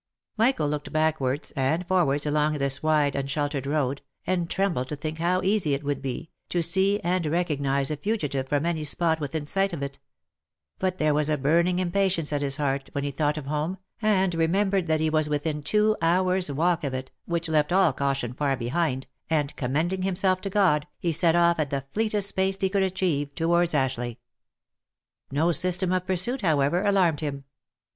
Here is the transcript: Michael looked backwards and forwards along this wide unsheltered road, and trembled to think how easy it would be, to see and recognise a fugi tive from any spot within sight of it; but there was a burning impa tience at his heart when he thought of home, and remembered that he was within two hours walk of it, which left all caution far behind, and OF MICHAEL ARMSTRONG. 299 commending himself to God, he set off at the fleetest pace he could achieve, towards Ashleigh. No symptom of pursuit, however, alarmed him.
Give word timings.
Michael 0.35 0.67
looked 0.67 0.91
backwards 0.91 1.51
and 1.51 1.87
forwards 1.87 2.25
along 2.25 2.57
this 2.57 2.81
wide 2.81 3.15
unsheltered 3.15 3.67
road, 3.67 4.01
and 4.25 4.49
trembled 4.49 4.89
to 4.89 4.95
think 4.95 5.19
how 5.19 5.43
easy 5.43 5.75
it 5.75 5.83
would 5.83 6.01
be, 6.01 6.31
to 6.49 6.63
see 6.63 6.99
and 7.01 7.23
recognise 7.27 7.91
a 7.91 7.97
fugi 7.97 8.27
tive 8.31 8.49
from 8.49 8.65
any 8.65 8.83
spot 8.83 9.19
within 9.19 9.45
sight 9.45 9.73
of 9.73 9.83
it; 9.83 9.99
but 10.79 10.97
there 10.97 11.13
was 11.13 11.29
a 11.29 11.37
burning 11.37 11.77
impa 11.77 12.07
tience 12.07 12.33
at 12.33 12.41
his 12.41 12.57
heart 12.57 12.89
when 12.93 13.03
he 13.03 13.11
thought 13.11 13.37
of 13.37 13.45
home, 13.45 13.77
and 14.01 14.33
remembered 14.33 14.87
that 14.87 14.99
he 14.99 15.07
was 15.11 15.29
within 15.29 15.61
two 15.61 15.95
hours 16.01 16.51
walk 16.51 16.83
of 16.83 16.95
it, 16.95 17.11
which 17.25 17.47
left 17.47 17.71
all 17.71 17.93
caution 17.93 18.33
far 18.33 18.55
behind, 18.55 19.05
and 19.29 19.51
OF 19.51 19.55
MICHAEL 19.69 19.77
ARMSTRONG. 19.77 19.89
299 20.01 20.01
commending 20.01 20.01
himself 20.01 20.41
to 20.41 20.49
God, 20.49 20.87
he 20.97 21.11
set 21.11 21.35
off 21.35 21.59
at 21.59 21.69
the 21.69 21.85
fleetest 21.91 22.35
pace 22.35 22.57
he 22.59 22.69
could 22.69 22.81
achieve, 22.81 23.35
towards 23.35 23.75
Ashleigh. 23.75 24.17
No 25.31 25.51
symptom 25.51 25.91
of 25.91 26.07
pursuit, 26.07 26.41
however, 26.41 26.83
alarmed 26.83 27.19
him. 27.19 27.43